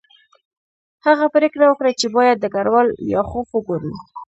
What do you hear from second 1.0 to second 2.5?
هغه پریکړه وکړه چې باید